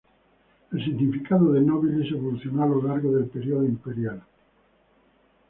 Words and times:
El 0.71 0.83
significado 0.83 1.51
de 1.53 1.61
"nobilis" 1.61 2.11
evolucionó 2.11 2.63
a 2.63 2.65
lo 2.65 2.81
largo 2.81 3.11
del 3.15 3.27
periodo 3.27 3.63
imperial. 3.65 4.19